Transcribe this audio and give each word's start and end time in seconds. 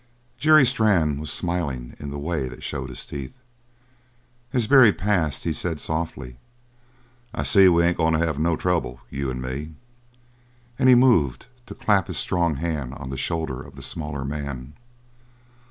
Jerry 0.39 0.65
Strann 0.65 1.19
was 1.19 1.31
smiling 1.31 1.95
in 1.99 2.09
the 2.09 2.17
way 2.17 2.47
that 2.49 2.63
showed 2.63 2.89
his 2.89 3.05
teeth. 3.05 3.35
As 4.51 4.65
Barry 4.65 4.91
passed 4.91 5.43
he 5.43 5.53
said 5.53 5.79
softly: 5.79 6.37
"I 7.35 7.43
see 7.43 7.69
we 7.69 7.83
ain't 7.83 7.97
going 7.97 8.13
to 8.13 8.25
have 8.25 8.39
no 8.39 8.55
trouble, 8.55 9.01
you 9.11 9.29
and 9.29 9.39
me!" 9.39 9.75
and 10.79 10.89
he 10.89 10.95
moved 10.95 11.45
to 11.67 11.75
clap 11.75 12.07
his 12.07 12.17
strong 12.17 12.55
hand 12.55 12.95
on 12.95 13.11
the 13.11 13.15
shoulder 13.17 13.61
of 13.61 13.75
the 13.75 13.83
smaller 13.83 14.25
man. 14.25 14.73